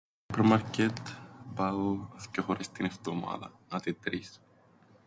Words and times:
[Σού]ππερμαρκετ, 0.25 0.97
πάω 1.55 2.09
θκυο 2.17 2.43
φορές 2.43 2.69
την 2.69 2.85
εφτομάδαν, 2.85 3.51
άτε 3.67 3.93
τρεις. 3.93 4.41